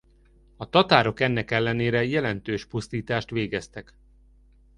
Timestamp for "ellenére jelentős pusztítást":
1.51-3.29